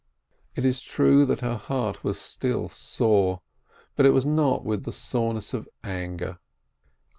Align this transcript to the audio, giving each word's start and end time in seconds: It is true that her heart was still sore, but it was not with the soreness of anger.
It 0.55 0.65
is 0.65 0.81
true 0.81 1.27
that 1.27 1.41
her 1.41 1.57
heart 1.57 2.03
was 2.03 2.19
still 2.19 2.69
sore, 2.69 3.41
but 3.95 4.03
it 4.03 4.09
was 4.15 4.25
not 4.25 4.65
with 4.65 4.83
the 4.83 4.91
soreness 4.91 5.53
of 5.53 5.69
anger. 5.83 6.39